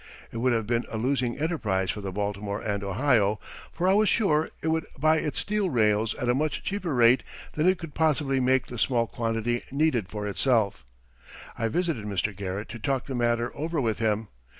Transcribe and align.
It 0.31 0.37
would 0.37 0.51
have 0.51 0.65
been 0.65 0.87
a 0.89 0.97
losing 0.97 1.37
enterprise 1.37 1.91
for 1.91 2.01
the 2.01 2.11
Baltimore 2.11 2.59
and 2.59 2.83
Ohio, 2.83 3.39
for 3.71 3.87
I 3.87 3.93
was 3.93 4.09
sure 4.09 4.45
it 4.63 4.69
could 4.69 4.87
buy 4.97 5.17
its 5.17 5.37
steel 5.37 5.69
rails 5.69 6.15
at 6.15 6.27
a 6.27 6.33
much 6.33 6.63
cheaper 6.63 6.95
rate 6.95 7.21
than 7.53 7.69
it 7.69 7.77
could 7.77 7.93
possibly 7.93 8.39
make 8.39 8.65
the 8.65 8.79
small 8.79 9.05
quantity 9.05 9.61
needed 9.71 10.09
for 10.09 10.27
itself. 10.27 10.83
I 11.55 11.67
visited 11.67 12.05
Mr. 12.05 12.35
Garrett 12.35 12.67
to 12.69 12.79
talk 12.79 13.05
the 13.05 13.13
matter 13.13 13.51
over 13.55 13.79
with 13.79 13.99
him. 13.99 14.29